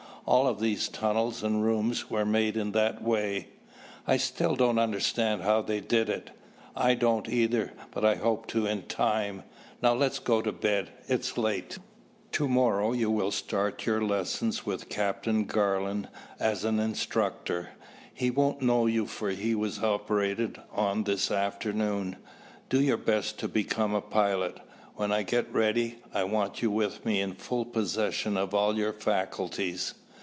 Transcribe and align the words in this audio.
All 0.23 0.47
of 0.47 0.59
these 0.61 0.87
tunnels 0.87 1.43
and 1.43 1.63
rooms 1.65 2.09
were 2.09 2.25
made 2.25 2.55
in 2.55 2.71
that 2.71 3.01
way." 3.01 3.47
"I 4.07 4.15
still 4.15 4.55
don't 4.55 4.77
understand 4.79 5.41
how 5.41 5.61
they 5.63 5.81
did 5.81 6.07
it." 6.09 6.29
"I 6.75 6.93
don't 6.93 7.27
either, 7.27 7.73
but 7.89 8.05
I 8.05 8.15
hope 8.15 8.47
to 8.49 8.65
in 8.65 8.83
time. 8.83 9.43
Now 9.81 9.93
let's 9.93 10.19
go 10.19 10.41
to 10.43 10.53
bed. 10.53 10.89
It's 11.07 11.37
late. 11.37 11.79
To 12.33 12.47
morrow 12.47 12.93
you 12.93 13.09
will 13.09 13.31
start 13.31 13.85
your 13.85 14.01
lessons 14.03 14.63
with 14.65 14.87
Captain 14.87 15.43
Garland 15.43 16.07
as 16.39 16.63
an 16.63 16.79
instructor. 16.79 17.69
He 18.13 18.29
won't 18.31 18.61
know 18.61 18.85
you 18.85 19.07
for 19.07 19.31
he 19.31 19.53
was 19.53 19.83
operated 19.83 20.61
on 20.71 21.03
this 21.03 21.29
afternoon. 21.29 22.15
Do 22.69 22.79
your 22.79 22.95
best 22.95 23.37
to 23.39 23.49
become 23.49 23.93
a 23.93 24.01
pilot. 24.01 24.59
When 24.95 25.11
I 25.11 25.23
get 25.23 25.51
ready, 25.51 25.97
I 26.13 26.23
want 26.25 26.61
you 26.61 26.71
with 26.71 27.05
me 27.05 27.19
in 27.19 27.33
full 27.33 27.65
possession 27.65 28.37
of 28.37 28.53
all 28.53 28.77
your 28.77 28.93
faculties." 28.93 29.95